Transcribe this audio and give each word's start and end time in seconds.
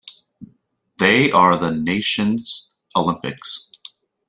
They 0.97 1.29
are 1.31 1.55
the 1.55 1.69
nation's 1.69 2.73
Olympics. 2.95 3.71